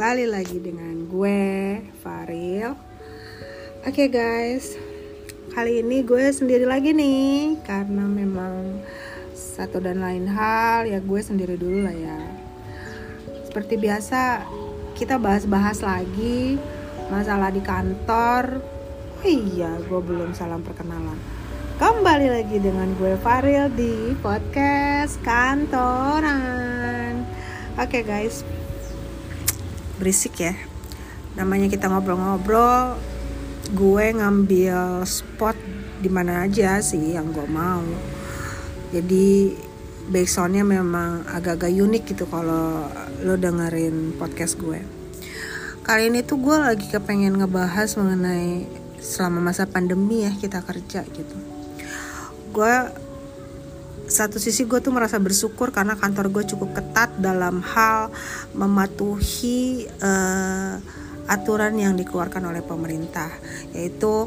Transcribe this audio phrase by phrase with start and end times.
[0.00, 2.72] kembali lagi dengan gue Faril.
[3.84, 4.72] Oke okay guys,
[5.52, 8.80] kali ini gue sendiri lagi nih karena memang
[9.36, 12.16] satu dan lain hal ya gue sendiri dulu lah ya.
[13.44, 14.48] Seperti biasa
[14.96, 16.56] kita bahas-bahas lagi
[17.12, 18.56] masalah di kantor.
[19.20, 21.20] Oh iya, gue belum salam perkenalan.
[21.76, 27.20] Kembali lagi dengan gue Faril di podcast kantoran.
[27.76, 28.48] Oke okay guys,
[30.00, 30.56] berisik ya.
[31.36, 32.96] Namanya kita ngobrol-ngobrol
[33.70, 35.54] gue ngambil spot
[36.00, 37.84] di mana aja sih yang gue mau.
[38.90, 39.52] Jadi
[40.10, 42.88] backsoundnya memang agak-agak unik gitu kalau
[43.22, 44.80] lo dengerin podcast gue.
[45.84, 48.66] Kali ini tuh gue lagi kepengen ngebahas mengenai
[48.98, 51.36] selama masa pandemi ya kita kerja gitu.
[52.50, 52.74] Gue
[54.10, 58.10] satu sisi gue tuh merasa bersyukur karena kantor gue cukup ketat dalam hal
[58.58, 60.82] mematuhi uh,
[61.30, 63.30] aturan yang dikeluarkan oleh pemerintah
[63.70, 64.26] yaitu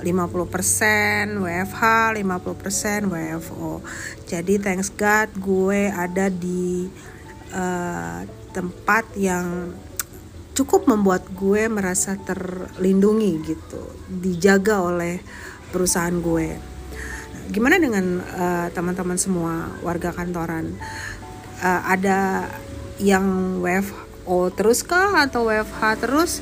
[0.00, 1.82] 50% WFH,
[2.16, 3.84] 50% WFO.
[4.26, 6.88] Jadi thanks God gue ada di
[7.52, 9.76] uh, tempat yang
[10.56, 15.22] cukup membuat gue merasa terlindungi gitu, dijaga oleh
[15.70, 16.79] perusahaan gue
[17.50, 20.70] gimana dengan uh, teman-teman semua warga kantoran?
[21.60, 22.46] Uh, ada
[23.02, 25.26] yang WFO terus kah?
[25.26, 26.32] Atau WFH terus?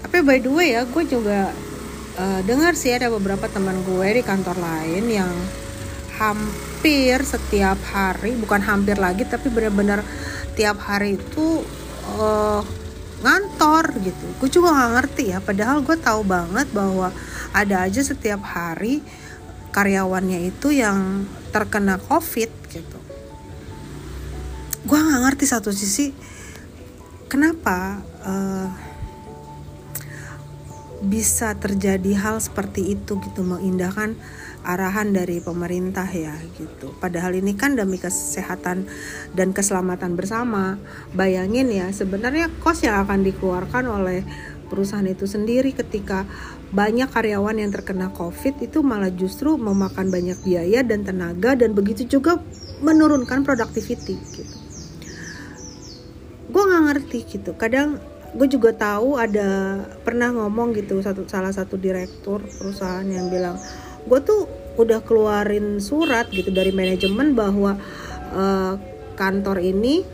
[0.00, 1.52] Tapi by the way ya gue juga
[2.16, 5.30] uh, dengar sih ada beberapa teman gue di kantor lain yang
[6.16, 10.04] hampir setiap hari bukan hampir lagi tapi benar-benar
[10.56, 11.60] tiap hari itu
[12.16, 12.64] uh,
[13.20, 14.26] ngantor gitu.
[14.40, 17.12] Gue juga nggak ngerti ya padahal gue tahu banget bahwa
[17.52, 19.04] ada aja setiap hari
[19.70, 22.98] karyawannya itu yang terkena covid gitu
[24.80, 26.10] gue nggak ngerti satu sisi
[27.30, 28.68] kenapa uh,
[31.00, 34.20] bisa terjadi hal seperti itu gitu mengindahkan
[34.60, 36.92] arahan dari pemerintah ya gitu.
[37.00, 38.84] Padahal ini kan demi kesehatan
[39.32, 40.76] dan keselamatan bersama.
[41.16, 44.20] Bayangin ya sebenarnya kos yang akan dikeluarkan oleh
[44.70, 46.24] perusahaan itu sendiri ketika
[46.70, 52.06] banyak karyawan yang terkena COVID itu malah justru memakan banyak biaya dan tenaga dan begitu
[52.06, 52.38] juga
[52.80, 54.54] menurunkan productivity gitu.
[56.46, 57.58] Gue nggak ngerti gitu.
[57.58, 57.98] Kadang
[58.30, 63.58] gue juga tahu ada pernah ngomong gitu satu salah satu direktur perusahaan yang bilang
[64.06, 64.46] gue tuh
[64.78, 67.74] udah keluarin surat gitu dari manajemen bahwa
[68.30, 68.78] uh,
[69.18, 70.06] kantor ini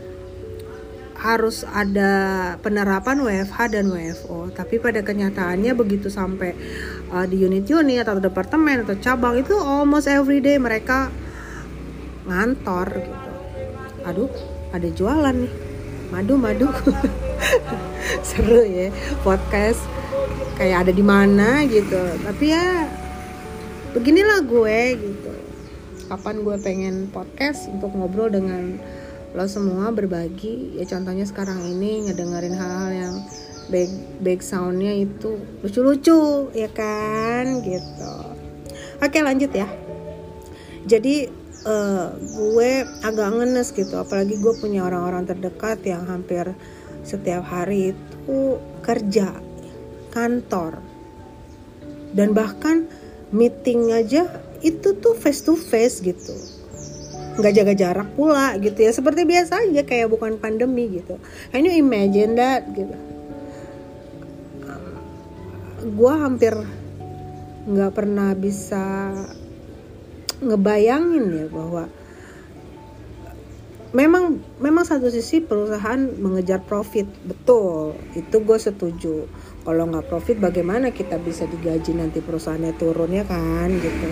[1.17, 2.13] harus ada
[2.61, 6.53] penerapan WFH dan WFO tapi pada kenyataannya begitu sampai
[7.09, 11.09] uh, di unit-unit atau departemen atau cabang itu almost every day mereka
[12.29, 13.31] ngantor gitu.
[14.05, 14.31] Aduh
[14.69, 15.53] ada jualan nih.
[16.13, 16.69] Madu madu.
[18.27, 18.93] Seru ya
[19.25, 19.81] podcast
[20.55, 21.99] kayak ada di mana gitu.
[22.23, 22.85] Tapi ya
[23.97, 25.31] beginilah gue gitu.
[26.07, 28.79] Kapan gue pengen podcast untuk ngobrol dengan
[29.37, 30.81] lo semua berbagi.
[30.81, 33.15] Ya contohnya sekarang ini ngedengerin hal-hal yang
[33.69, 33.91] back
[34.25, 37.61] back soundnya itu lucu-lucu ya kan?
[37.61, 38.13] Gitu.
[38.97, 39.69] Oke lanjut ya.
[40.89, 41.29] Jadi
[41.69, 42.71] uh, gue
[43.05, 43.93] agak ngenes gitu.
[44.01, 46.57] Apalagi gue punya orang-orang terdekat yang hampir
[47.05, 49.37] setiap hari itu kerja
[50.09, 50.81] kantor.
[52.09, 52.89] Dan bahkan
[53.29, 54.25] meeting aja
[54.65, 56.56] itu tuh face to face gitu
[57.37, 58.91] nggak jaga jarak pula gitu ya.
[58.91, 61.21] Seperti biasa aja kayak bukan pandemi gitu.
[61.53, 62.97] Can you imagine that gitu.
[65.87, 66.57] Gue hampir
[67.67, 69.13] nggak pernah bisa
[70.37, 71.89] ngebayangin ya bahwa
[73.95, 77.95] memang memang satu sisi perusahaan mengejar profit betul.
[78.17, 79.15] Itu gue setuju.
[79.63, 84.09] Kalau nggak profit bagaimana kita bisa digaji nanti perusahaannya turun ya kan gitu.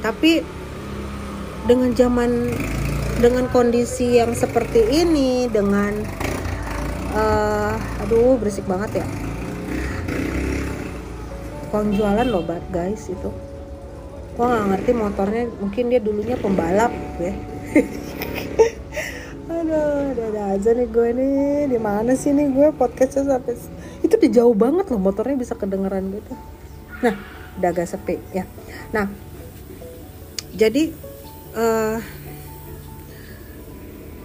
[0.00, 0.59] Tapi
[1.68, 2.52] dengan zaman
[3.20, 5.92] dengan kondisi yang seperti ini dengan
[7.12, 9.06] uh, aduh berisik banget ya.
[11.70, 12.42] Uang jualan loh
[12.72, 13.30] guys itu.
[14.34, 17.34] Gua nggak ngerti motornya mungkin dia dulunya pembalap ya.
[19.50, 21.68] Aduh ada, aja nih gue nih.
[21.68, 23.54] Di mana sih nih gue podcastnya sampai
[24.00, 26.32] itu udah jauh banget loh motornya bisa kedengeran gitu.
[27.04, 27.14] Nah
[27.60, 28.48] udah agak sepi ya.
[28.96, 29.12] Nah
[30.56, 31.09] jadi
[31.54, 31.98] uh,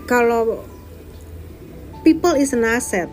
[0.06, 0.62] kalau
[2.06, 3.10] people is an asset.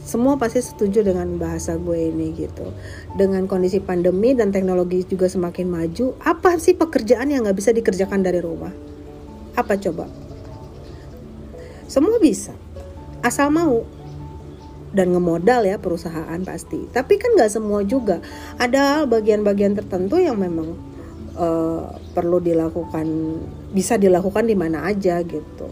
[0.00, 2.72] Semua pasti setuju dengan bahasa gue ini gitu.
[3.14, 8.24] Dengan kondisi pandemi dan teknologi juga semakin maju apa sih pekerjaan yang nggak bisa dikerjakan
[8.24, 8.72] dari rumah?
[9.54, 10.08] Apa coba?
[11.84, 12.56] Semua bisa.
[13.20, 13.84] Asal mau.
[14.90, 16.90] Dan ngemodal ya perusahaan pasti.
[16.90, 18.18] Tapi kan nggak semua juga.
[18.58, 20.89] Ada bagian-bagian tertentu yang memang
[21.36, 23.06] uh, perlu dilakukan
[23.70, 25.68] bisa dilakukan di mana aja gitu.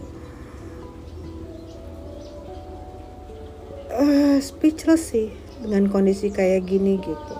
[3.89, 7.35] Uh, speechless sih dengan kondisi kayak gini gitu.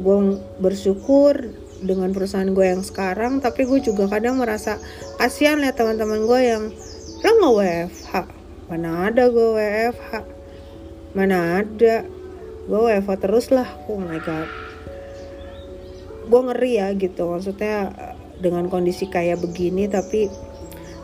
[0.00, 1.36] Gue bersyukur
[1.84, 4.80] dengan perusahaan gue yang sekarang tapi gue juga kadang merasa
[5.20, 6.64] kasihan lihat teman-teman gue yang
[7.24, 8.12] lo nggak WFH
[8.72, 10.12] mana ada gue WFH
[11.14, 12.08] mana ada?
[12.64, 14.63] Gue WFH terus lah oh my god
[16.26, 17.30] gue ngeri ya gitu.
[17.30, 17.92] Maksudnya
[18.38, 20.26] dengan kondisi kayak begini tapi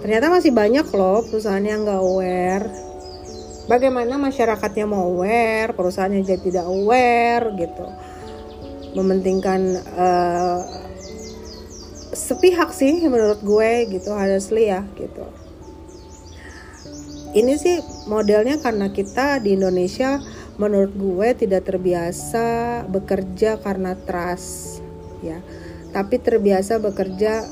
[0.01, 2.67] ternyata masih banyak loh perusahaan yang nggak aware.
[3.71, 7.87] Bagaimana masyarakatnya mau aware perusahaannya jadi tidak aware gitu.
[8.99, 10.59] Mementingkan uh,
[12.11, 15.23] sepihak sih menurut gue gitu honestly ya gitu.
[17.31, 17.79] Ini sih
[18.11, 20.19] modelnya karena kita di Indonesia
[20.59, 24.90] menurut gue tidak terbiasa bekerja karena trust
[25.25, 25.39] ya.
[25.91, 27.43] Tapi terbiasa bekerja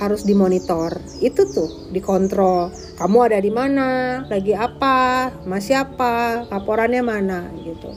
[0.00, 0.96] harus dimonitor.
[1.20, 2.72] Itu tuh dikontrol.
[2.96, 4.22] Kamu ada di mana?
[4.26, 5.28] Lagi apa?
[5.44, 7.52] Masih apa laporannya mana?
[7.60, 7.92] Gitu.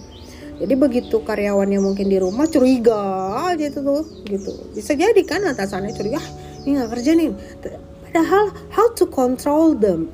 [0.59, 2.99] Jadi begitu karyawannya mungkin di rumah curiga
[3.49, 4.51] aja itu tuh gitu.
[4.75, 6.27] Bisa jadi kan atasannya curiga ah,
[6.67, 7.29] ini nggak kerja nih.
[8.05, 10.11] Padahal how to control them.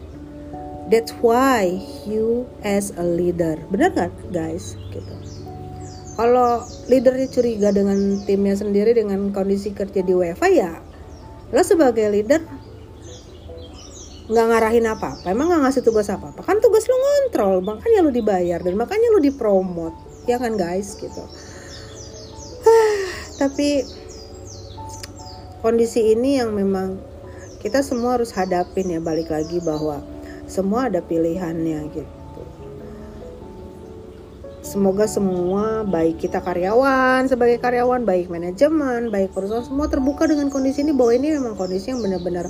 [0.89, 1.77] That's why
[2.07, 3.62] you as a leader.
[3.69, 4.74] Benar nggak guys?
[4.89, 5.38] Gitu
[6.19, 10.75] kalau leadernya curiga dengan timnya sendiri dengan kondisi kerja di WFA ya
[11.56, 12.44] lo sebagai leader
[14.30, 15.25] nggak ngarahin apa-apa.
[15.31, 16.45] Emang nggak ngasih tugas apa-apa?
[16.45, 19.95] Kan tugas lo ngontrol makanya lo dibayar dan makanya lo dipromot
[20.27, 21.00] ya kan guys?
[21.00, 21.24] Gitu.
[23.42, 23.88] Tapi
[25.65, 27.01] kondisi ini yang memang
[27.63, 29.01] kita semua harus hadapin ya.
[29.01, 30.04] Balik lagi bahwa
[30.45, 32.19] semua ada pilihannya gitu
[34.69, 40.86] Semoga semua baik kita karyawan sebagai karyawan, baik manajemen, baik perusahaan semua terbuka dengan kondisi
[40.86, 42.45] ini bahwa ini memang kondisi yang benar-benar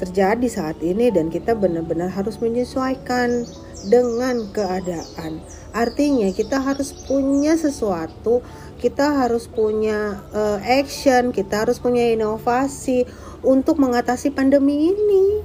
[0.00, 3.44] terjadi saat ini dan kita benar-benar harus menyesuaikan
[3.92, 5.44] dengan keadaan.
[5.76, 8.40] Artinya kita harus punya sesuatu,
[8.80, 13.04] kita harus punya uh, action, kita harus punya inovasi
[13.44, 15.44] untuk mengatasi pandemi ini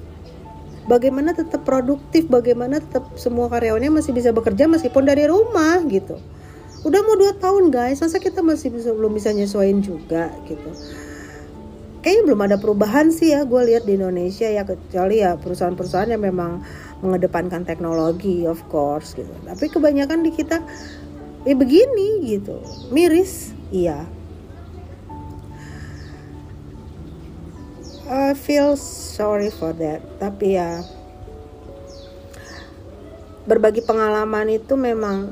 [0.88, 6.20] bagaimana tetap produktif bagaimana tetap semua karyawannya masih bisa bekerja meskipun dari rumah gitu.
[6.84, 10.70] Udah mau dua tahun guys masa kita masih bisa, belum bisa nyesuaiin juga gitu.
[12.04, 16.20] Kayaknya belum ada perubahan sih ya gue lihat di Indonesia ya kecuali ya perusahaan-perusahaan yang
[16.20, 16.60] memang
[17.00, 19.32] mengedepankan teknologi of course gitu.
[19.48, 20.60] Tapi kebanyakan di kita
[21.48, 22.60] ya begini gitu.
[22.92, 23.56] Miris?
[23.72, 24.23] Iya
[28.04, 30.04] I feel sorry for that.
[30.20, 30.84] Tapi ya
[33.48, 35.32] berbagi pengalaman itu memang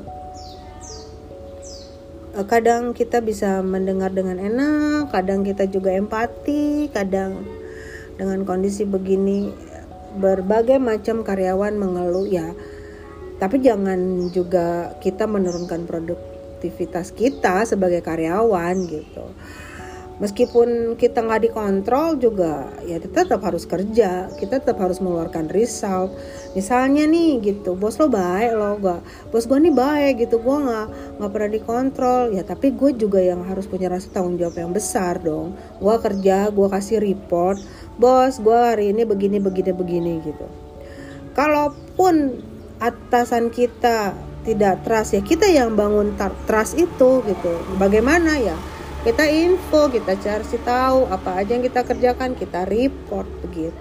[2.32, 7.44] eh, kadang kita bisa mendengar dengan enak kadang kita juga empati kadang
[8.20, 9.52] dengan kondisi begini
[10.16, 12.56] berbagai macam karyawan mengeluh ya.
[13.36, 19.28] Tapi jangan juga kita menurunkan produktivitas kita sebagai karyawan gitu
[20.22, 24.30] meskipun kita nggak dikontrol juga ya kita tetap harus kerja.
[24.38, 26.14] Kita tetap harus mengeluarkan result
[26.54, 29.00] misalnya nih gitu bos lo baik lo gak
[29.34, 30.86] bos gue nih baik gitu gue nggak
[31.18, 32.22] nggak pernah dikontrol.
[32.30, 35.58] Ya tapi gue juga yang harus punya rasa tanggung jawab yang besar dong.
[35.82, 37.58] Gue kerja gue kasih report
[37.98, 40.46] bos gue hari ini begini begini begini gitu.
[41.34, 42.38] Kalaupun
[42.78, 46.14] atasan kita tidak trust ya kita yang bangun
[46.46, 47.52] trust itu gitu.
[47.78, 48.54] Bagaimana ya
[49.02, 53.74] kita info kita cari tahu apa aja yang kita kerjakan kita report begitu.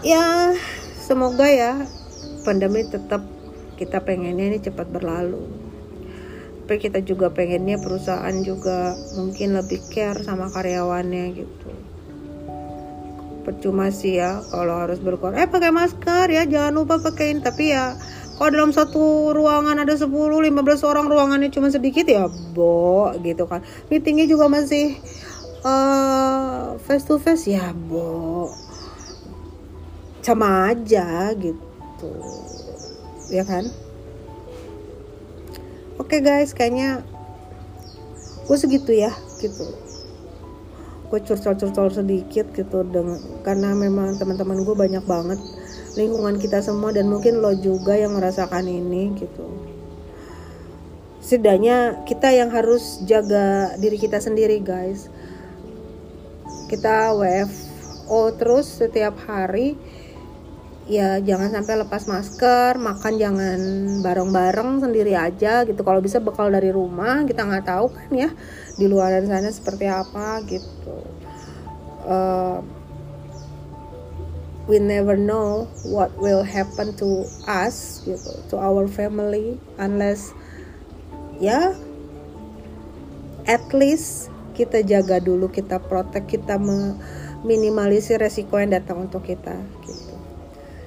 [0.00, 0.56] Ya
[1.04, 1.84] semoga ya
[2.40, 3.20] pandemi tetap
[3.76, 5.44] kita pengennya ini cepat berlalu.
[6.64, 11.70] Tapi kita juga pengennya perusahaan juga mungkin lebih care sama karyawannya gitu.
[13.44, 15.44] Percuma sih ya kalau harus berkorban.
[15.44, 18.00] Eh pakai masker ya jangan lupa pakaiin tapi ya
[18.40, 20.48] kalau dalam satu ruangan ada 10 15
[20.88, 22.24] orang ruangannya cuma sedikit ya
[22.56, 23.60] bo gitu kan.
[23.92, 24.96] Meetingnya juga masih
[25.60, 28.48] uh, face to face ya bo.
[30.24, 32.12] Sama aja gitu.
[33.28, 33.68] Ya kan?
[36.00, 37.04] Oke okay guys kayaknya
[38.48, 39.68] gue segitu ya gitu.
[41.12, 45.59] Gue curcol-curcol sedikit gitu dengan karena memang teman-teman gue banyak banget
[45.98, 49.46] lingkungan kita semua dan mungkin lo juga yang merasakan ini gitu.
[51.20, 55.10] Setidaknya kita yang harus jaga diri kita sendiri guys.
[56.70, 59.74] Kita WFO terus setiap hari
[60.90, 63.60] ya jangan sampai lepas masker makan jangan
[64.02, 65.82] bareng-bareng sendiri aja gitu.
[65.82, 68.30] Kalau bisa bekal dari rumah kita nggak tahu kan ya
[68.78, 70.98] di luar sana seperti apa gitu.
[72.00, 72.79] Uh,
[74.70, 80.30] we never know what will happen to us gitu to our family unless
[81.42, 81.74] ya
[83.50, 90.14] at least kita jaga dulu kita protek kita meminimalisir resiko yang datang untuk kita gitu.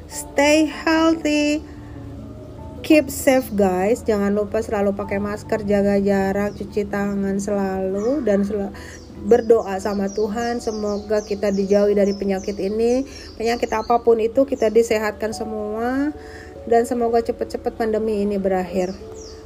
[0.08, 1.60] Stay healthy
[2.84, 4.04] keep safe guys.
[4.04, 8.70] Jangan lupa selalu pakai masker jaga jarak cuci tangan selalu dan sel
[9.24, 13.08] berdoa sama Tuhan semoga kita dijauhi dari penyakit ini.
[13.40, 16.12] Penyakit apa pun itu kita disehatkan semua
[16.68, 18.92] dan semoga cepat-cepat pandemi ini berakhir.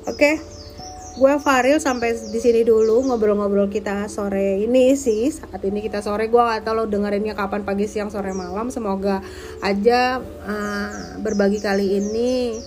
[0.09, 0.41] Oke?
[1.17, 5.33] Gue Faril sampai di sini dulu ngobrol-ngobrol kita sore ini sih.
[5.33, 8.69] Saat ini kita sore gue gak tau lo dengerinnya kapan pagi siang sore malam.
[8.69, 9.25] Semoga
[9.65, 12.61] aja uh, berbagi kali ini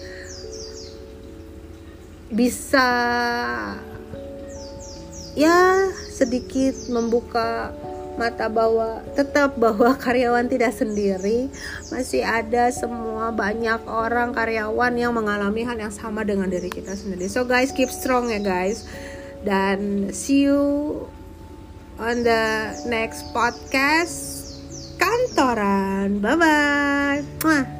[2.31, 2.91] bisa
[5.39, 7.71] ya sedikit membuka
[8.21, 11.49] mata bahwa tetap bahwa karyawan tidak sendiri.
[11.89, 17.33] Masih ada semua banyak orang karyawan yang mengalami hal yang sama dengan diri kita sendiri.
[17.33, 18.85] So guys keep strong ya guys.
[19.41, 20.61] Dan see you
[21.97, 24.53] on the next podcast
[25.01, 26.21] kantoran.
[26.21, 27.80] Bye bye